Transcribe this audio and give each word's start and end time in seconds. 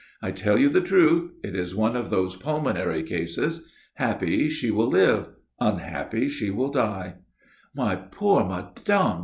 "I 0.19 0.31
tell 0.31 0.57
you 0.57 0.67
the 0.67 0.81
truth. 0.81 1.29
It 1.43 1.53
is 1.55 1.75
one 1.75 1.95
of 1.95 2.09
those 2.09 2.35
pulmonary 2.35 3.03
cases. 3.03 3.69
Happy, 3.93 4.49
she 4.49 4.71
will 4.71 4.87
live; 4.89 5.27
unhappy, 5.59 6.27
she 6.27 6.49
will 6.49 6.71
die." 6.71 7.17
"My 7.75 7.97
poor 7.97 8.43
Mme. 8.43 9.19